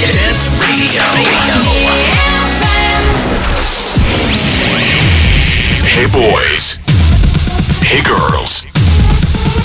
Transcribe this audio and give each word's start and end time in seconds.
Dance 0.00 0.48
Radio. 0.60 1.02
Hey 5.84 6.06
boys. 6.06 6.78
Hey 7.82 8.02
girls. 8.02 8.64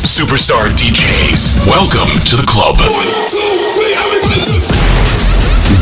Superstar 0.04 0.70
DJs. 0.76 1.68
Welcome 1.68 2.10
to 2.30 2.36
the 2.36 2.46
club. 2.46 2.78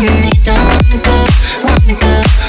you 0.00 0.08
don't 0.42 1.04
go, 1.04 1.26
wanna 1.62 1.94
go. 2.00 2.43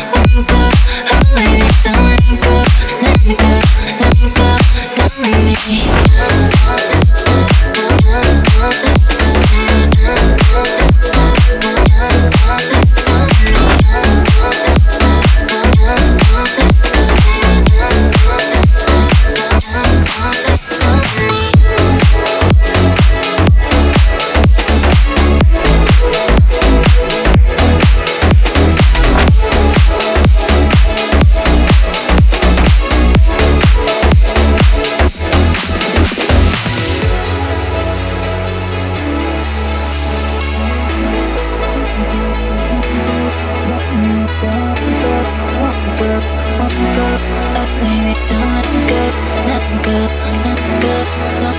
Oh, 47.17 47.65
baby, 47.79 48.13
don't 48.27 48.51
let 48.55 48.67
go, 48.89 49.01
let 49.47 49.85
go, 49.85 49.97
let 50.43 50.81
go. 50.81 51.54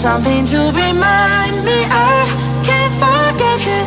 something 0.00 0.46
to 0.46 0.56
remind 0.72 1.62
me 1.62 1.84
I 1.92 2.24
can't 2.64 2.90
forget 2.96 3.60
you. 3.68 3.84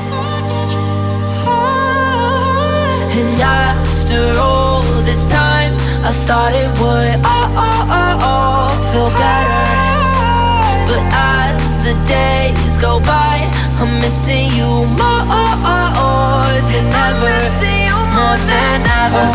Oh. 1.50 3.18
And 3.18 3.42
after 3.42 4.38
all 4.38 4.86
this 5.02 5.26
time, 5.26 5.74
I 6.06 6.14
thought 6.28 6.54
it 6.54 6.70
would 6.78 7.18
oh 7.26 7.50
oh 7.66 7.98
oh 8.00 8.30
oh 8.30 8.70
feel 8.92 9.10
better. 9.24 9.66
But 10.86 11.02
as 11.18 11.82
the 11.82 11.98
days 12.06 12.78
go 12.78 13.00
by, 13.00 13.50
I'm 13.82 13.98
missing 13.98 14.54
you 14.54 14.86
more 14.86 15.26
than 16.70 16.94
ever. 17.10 17.42
More 18.14 18.38
than 18.52 18.86
ever. 19.02 19.26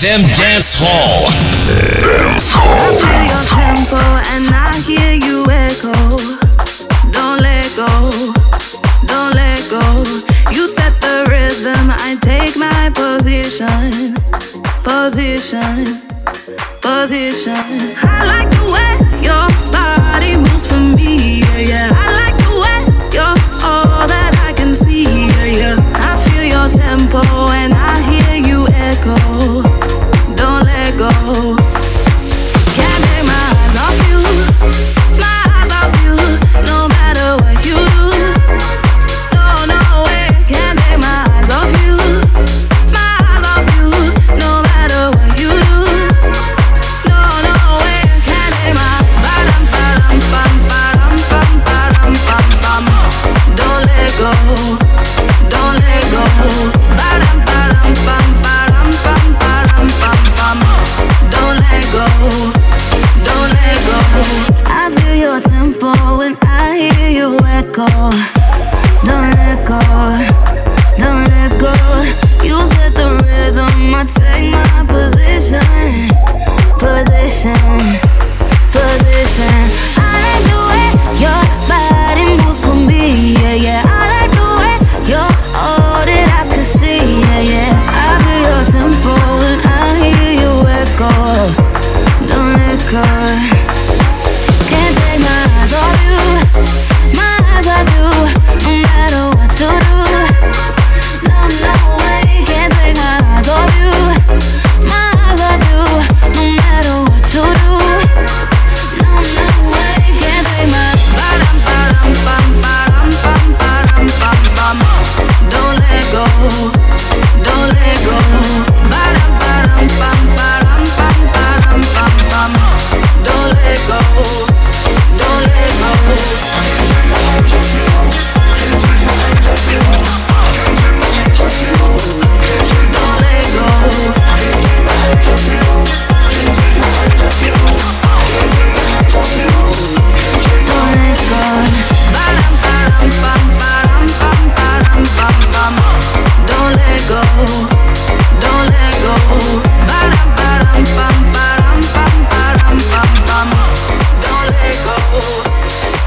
FM 0.00 0.39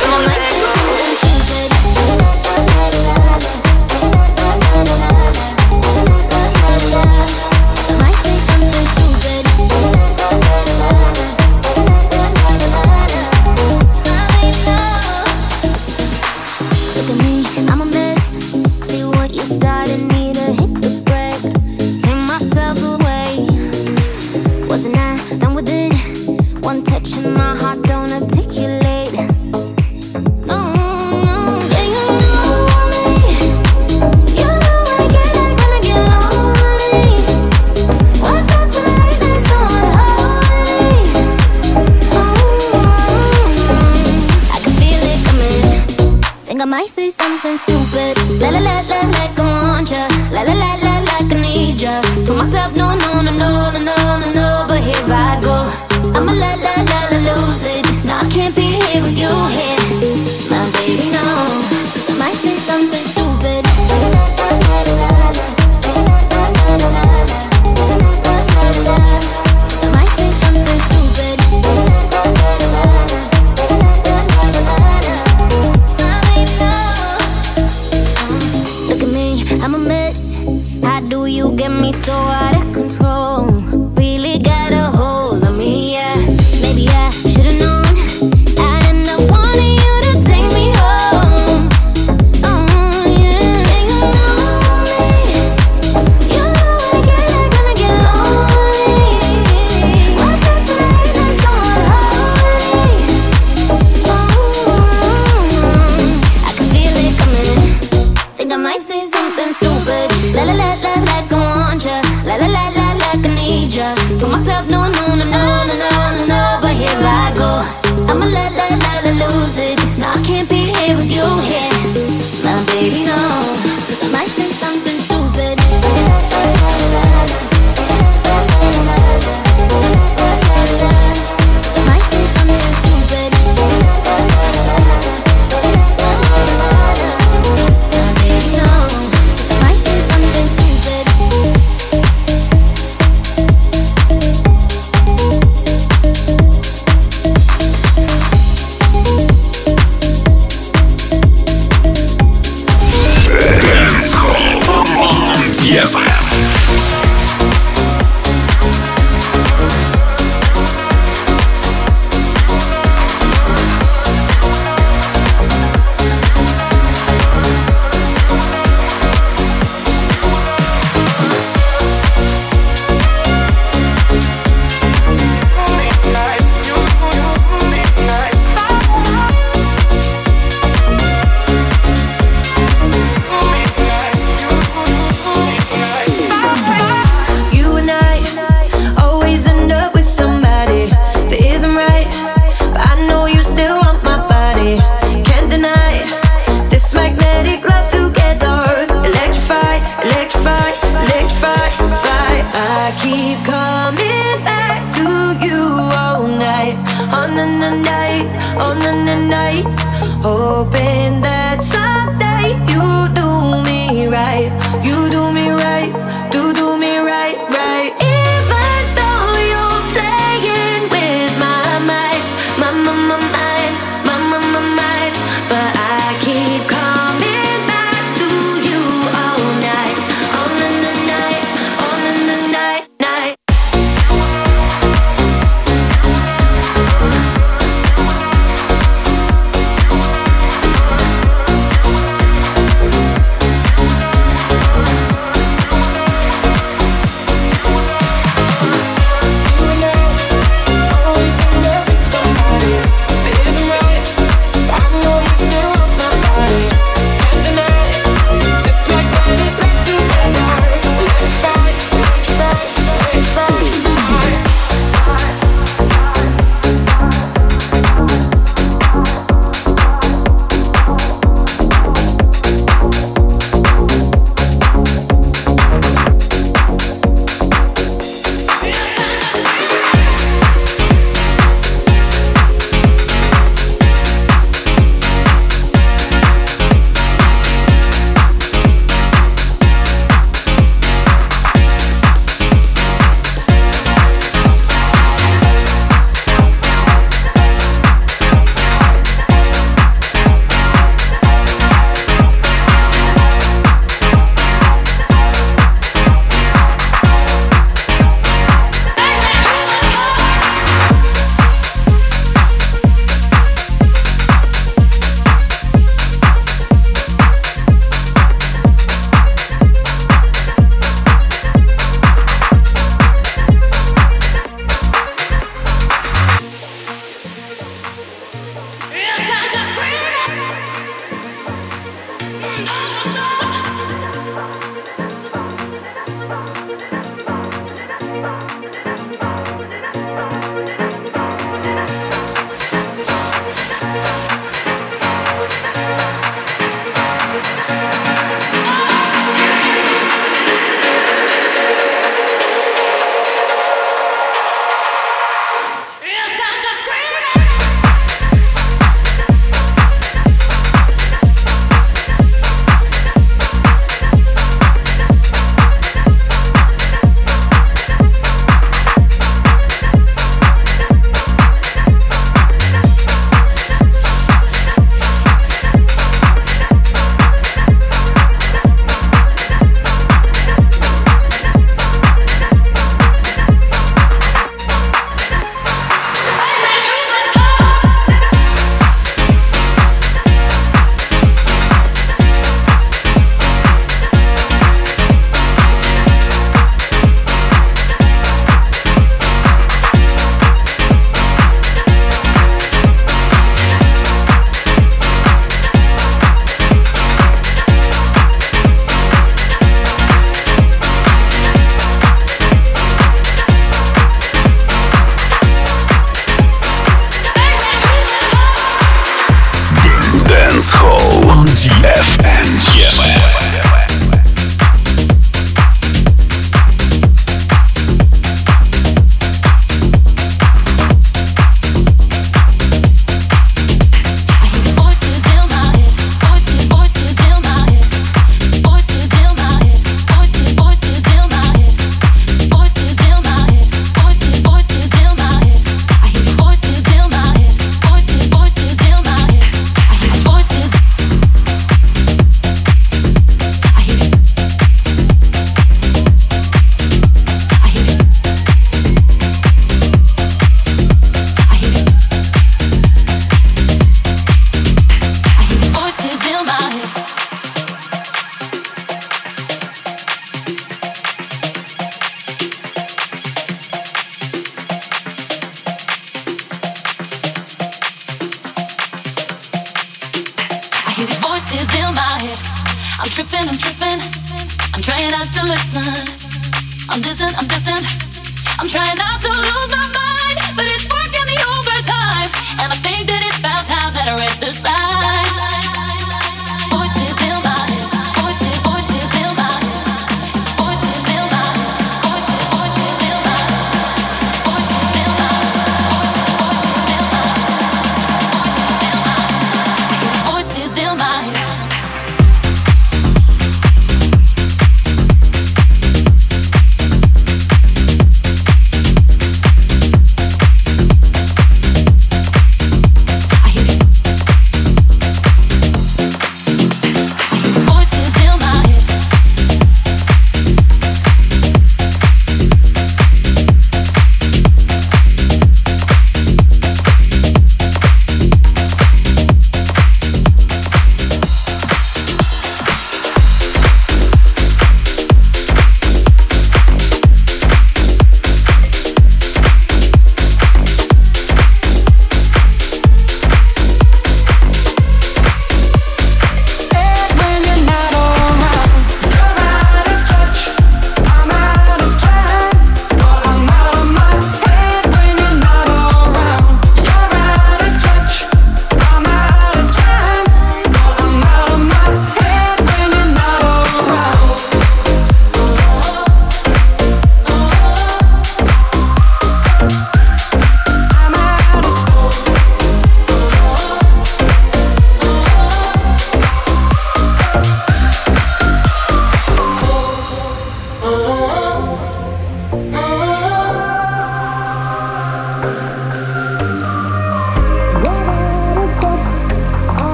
Don't 0.00 0.26
let 0.26 0.53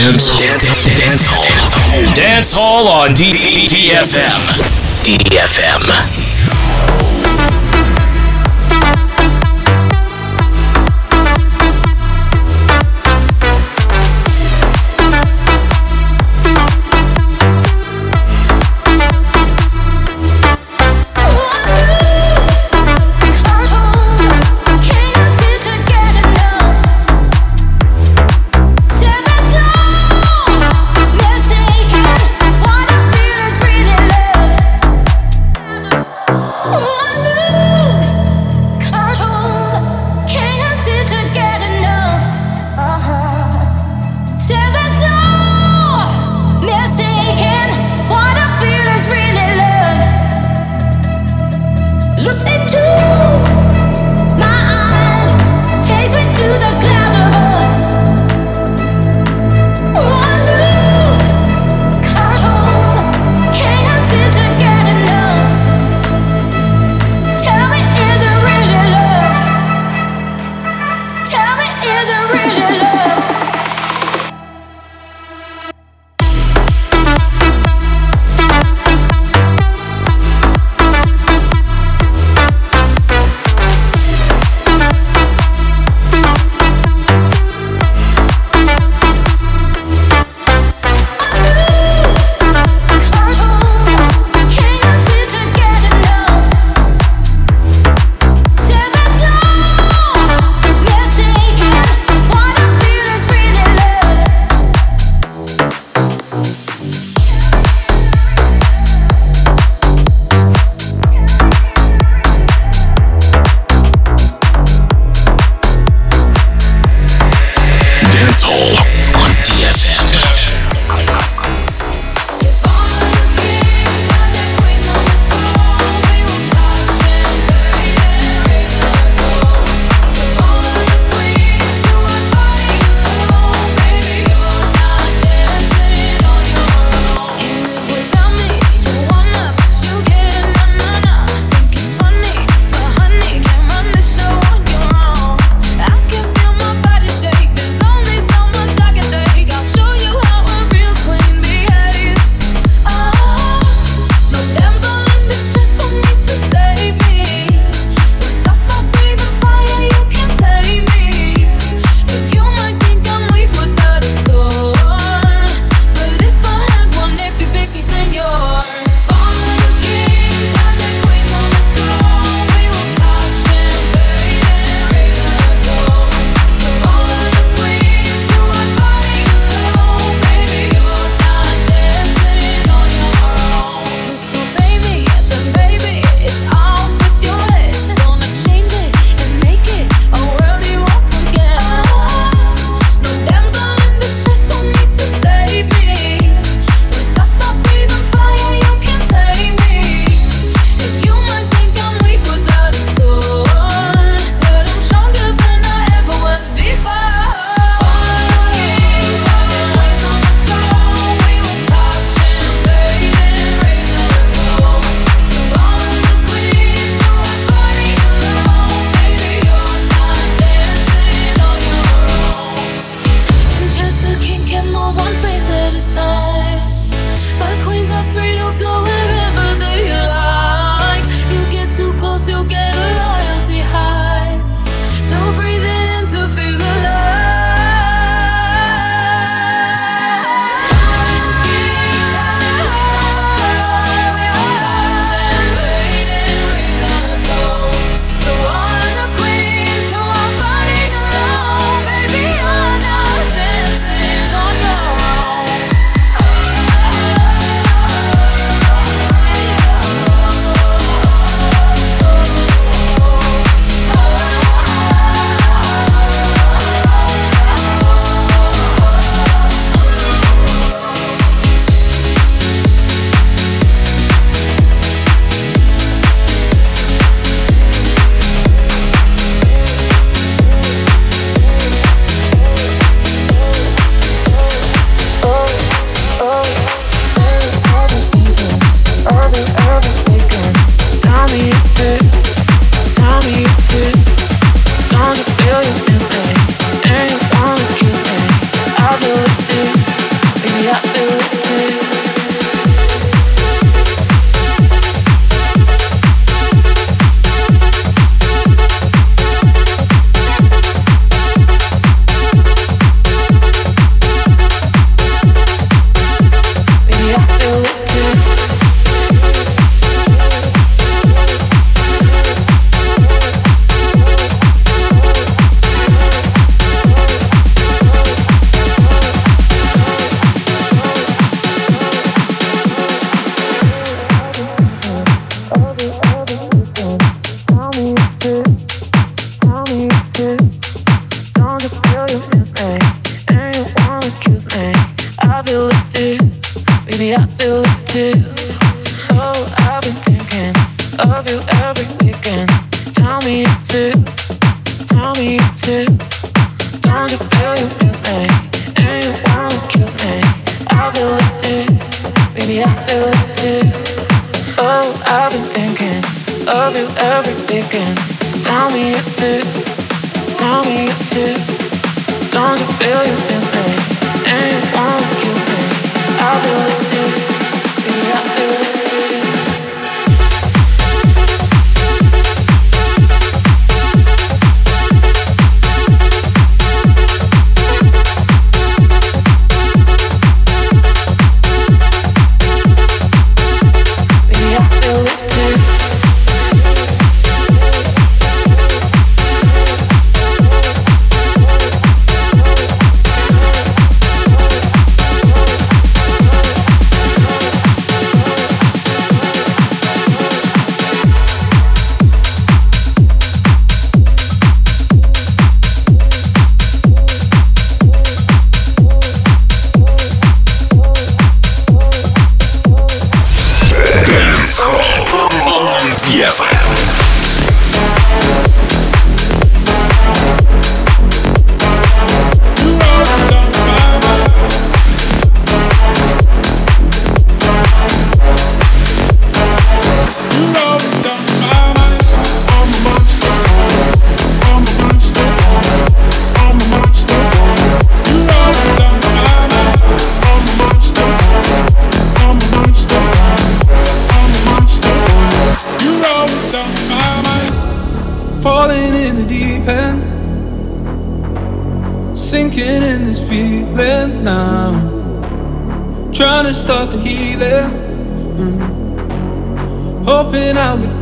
Dance 0.00 0.28
Hall. 0.30 0.38
Dance 0.96 1.26
Hall. 1.26 2.14
Dance 2.14 2.52
Hall 2.52 2.88
on 2.88 3.10
DFM. 3.10 4.40
DFM. 5.04 6.29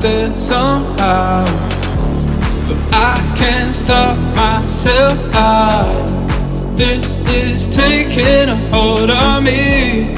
There 0.01 0.36
somehow. 0.36 1.44
But 2.68 2.78
I 2.92 3.34
can't 3.36 3.74
stop 3.74 4.16
myself. 4.36 5.18
I, 5.34 5.86
this 6.76 7.18
is 7.32 7.68
taking 7.74 8.49
a 8.49 8.57
hold 8.70 9.11
on 9.11 9.44
me. 9.44 10.14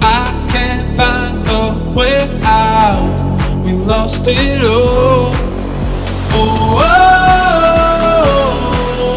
I 0.00 0.48
can't 0.52 0.96
find 0.96 1.46
a 1.48 1.72
way 1.96 2.40
out. 2.44 3.64
We 3.64 3.72
lost 3.72 4.24
it 4.28 4.62
all. 4.64 5.32
Oh, 6.36 6.80
oh, 6.80 6.92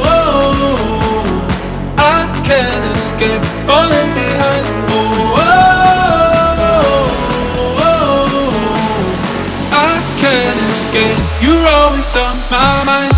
oh, 0.05 0.17
oh. 0.65 0.77
I 1.97 2.41
can't 2.45 2.97
escape 2.97 3.43
falling 3.67 4.26
can't. 10.97 11.43
You're 11.43 11.67
always 11.67 12.15
on 12.15 12.35
my 12.51 12.83
mind. 12.85 13.13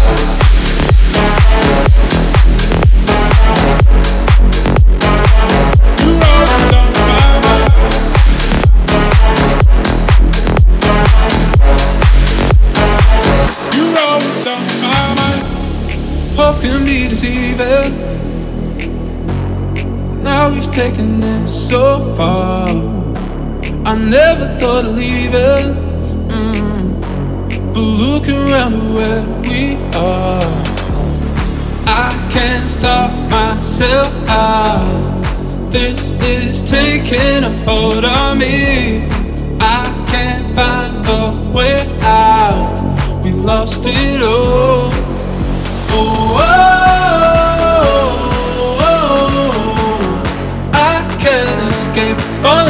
Can 16.62 16.84
be 16.84 17.08
deceiving. 17.08 17.94
Now 20.24 20.50
we've 20.52 20.70
taken 20.74 21.22
this 21.22 21.70
so 21.70 22.14
far. 22.18 22.68
I 23.86 23.96
never 23.96 24.46
thought 24.46 24.84
of 24.84 24.98
leaving. 24.98 25.79
But 27.80 27.86
look 27.86 28.28
around 28.28 28.74
at 28.74 28.94
where 28.94 29.24
we 29.40 29.78
are. 29.96 30.44
I 31.88 32.12
can't 32.30 32.68
stop 32.70 33.10
myself. 33.32 34.14
I, 34.28 34.84
this 35.72 36.12
is 36.22 36.62
taking 36.70 37.46
a 37.46 37.52
hold 37.64 38.04
on 38.04 38.40
me. 38.40 39.08
I 39.62 39.86
can't 40.12 40.54
find 40.54 41.08
a 41.08 41.32
way 41.56 41.88
out. 42.02 43.24
We 43.24 43.32
lost 43.32 43.86
it 43.86 44.24
all. 44.24 44.92
Oh, 45.92 46.36
oh, 46.38 46.50
oh, 48.76 48.90
oh, 48.90 49.30
oh. 49.88 50.74
I 50.74 51.18
can't 51.22 51.72
escape 51.72 52.20
falling 52.44 52.69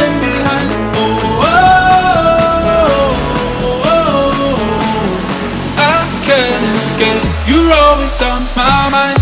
On 8.10 8.42
my 8.56 8.90
mind. 8.92 9.19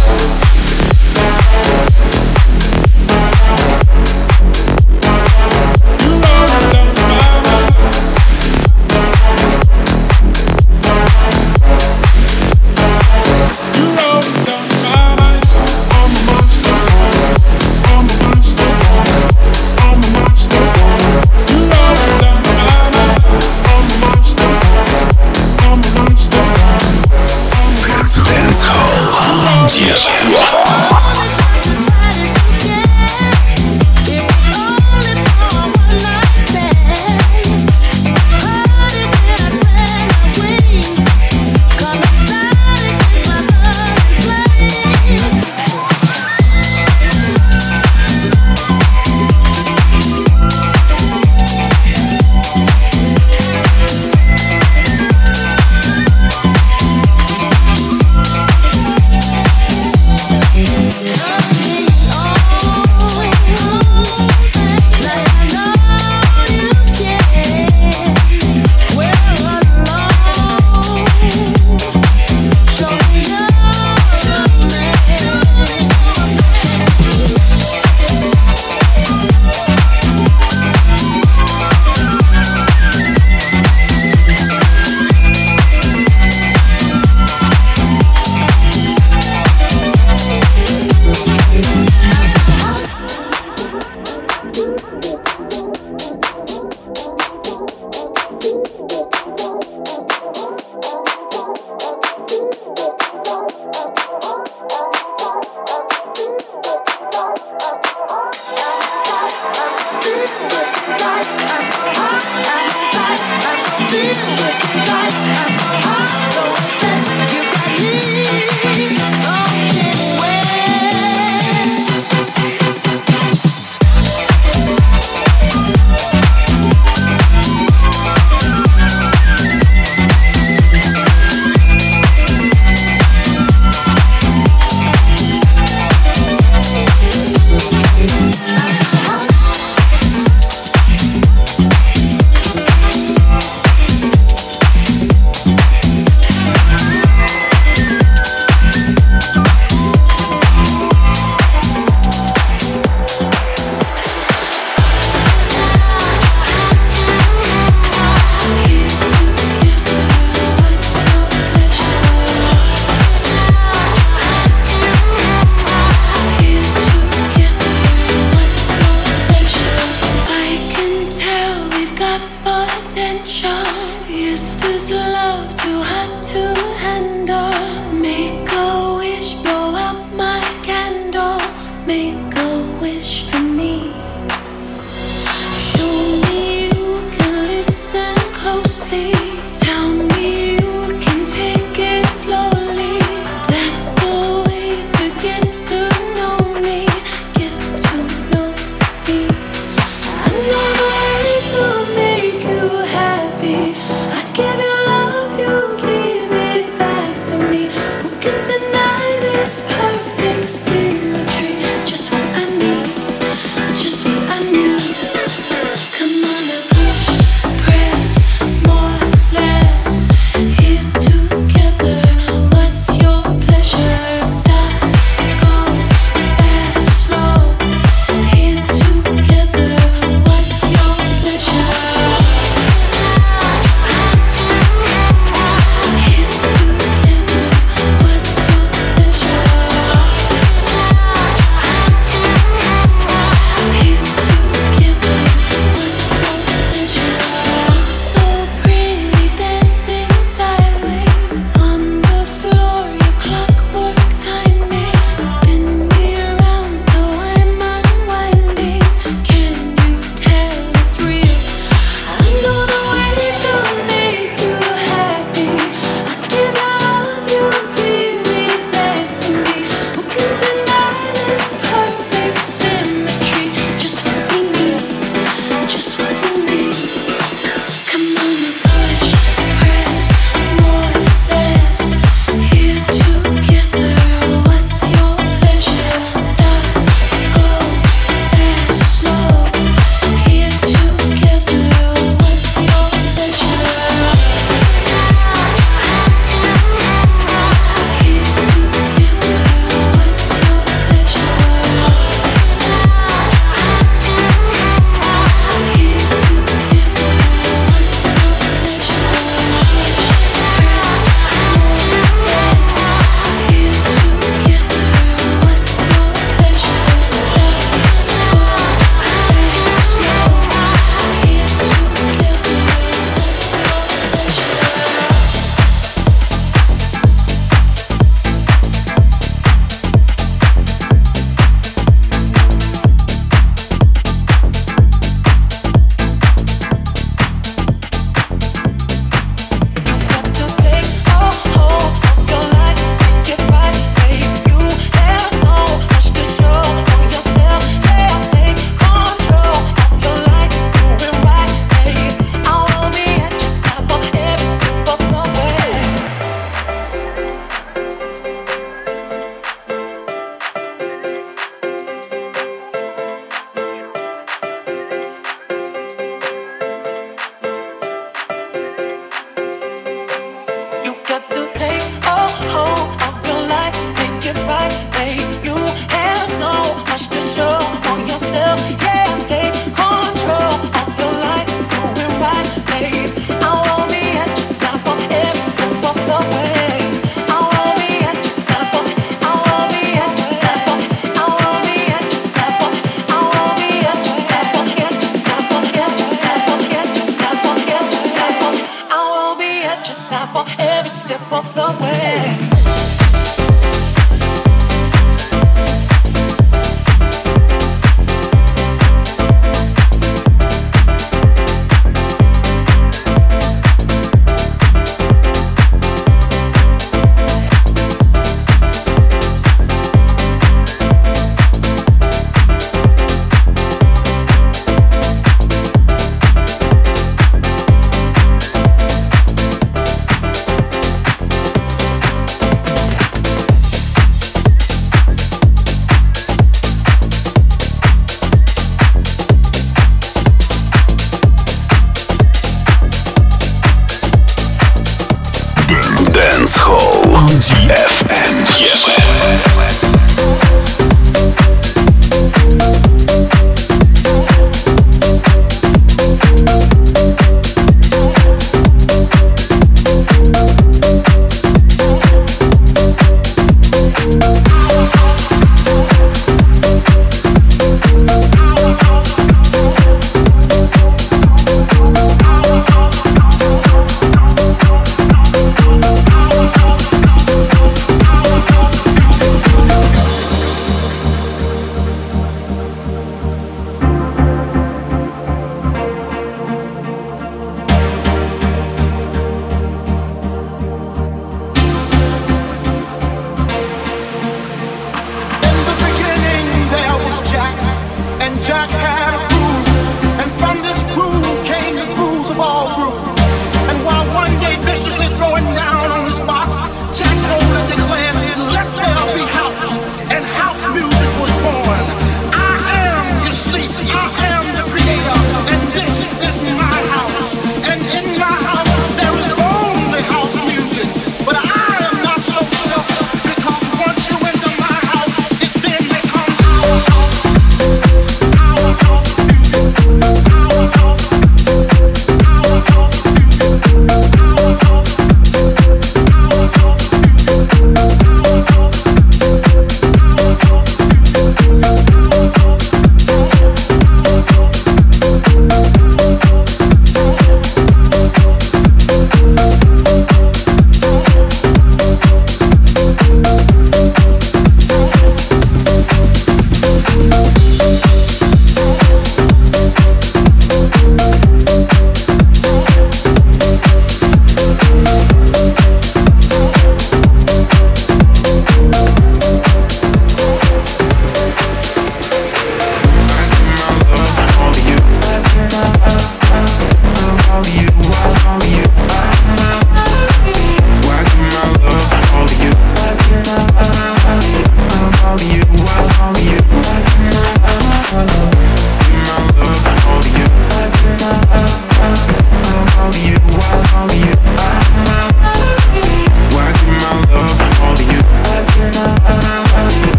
Direct. 29.68 30.97